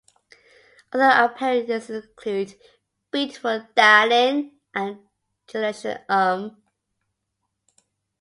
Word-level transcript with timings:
Other 0.91 1.25
appearances 1.31 1.87
include 2.05 2.55
"Beautiful 3.11 3.67
Darling" 3.75 4.53
and 4.73 4.97
"Generation 5.45 5.99
Um". 6.09 6.57